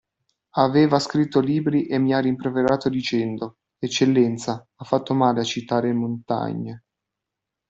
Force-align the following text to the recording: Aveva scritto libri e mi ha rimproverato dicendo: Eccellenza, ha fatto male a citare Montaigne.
Aveva 0.55 0.97
scritto 0.97 1.39
libri 1.39 1.85
e 1.85 1.99
mi 1.99 2.11
ha 2.11 2.17
rimproverato 2.17 2.89
dicendo: 2.89 3.57
Eccellenza, 3.77 4.67
ha 4.77 4.83
fatto 4.83 5.13
male 5.13 5.41
a 5.41 5.43
citare 5.43 5.93
Montaigne. 5.93 6.83